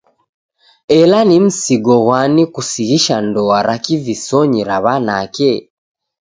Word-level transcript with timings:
Ela 0.99 1.19
ni 1.29 1.39
msigo 1.45 1.95
ghwani 2.05 2.43
kusighisha 2.53 3.15
ndoa 3.27 3.57
ra 3.67 3.75
kivisonyi 3.83 4.61
ra 4.69 4.77
w'anake? 4.83 5.51